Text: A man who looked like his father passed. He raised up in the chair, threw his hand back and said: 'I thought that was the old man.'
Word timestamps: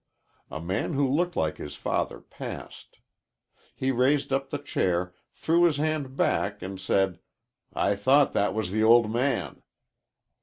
A 0.49 0.59
man 0.59 0.93
who 0.95 1.07
looked 1.07 1.35
like 1.35 1.57
his 1.57 1.75
father 1.75 2.21
passed. 2.21 2.97
He 3.75 3.91
raised 3.91 4.33
up 4.33 4.45
in 4.45 4.49
the 4.57 4.63
chair, 4.65 5.13
threw 5.31 5.61
his 5.65 5.77
hand 5.77 6.17
back 6.17 6.63
and 6.63 6.81
said: 6.81 7.19
'I 7.75 7.97
thought 7.97 8.33
that 8.33 8.55
was 8.55 8.71
the 8.71 8.83
old 8.83 9.11
man.' 9.13 9.61